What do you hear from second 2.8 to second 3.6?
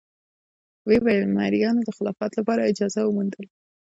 وموندله.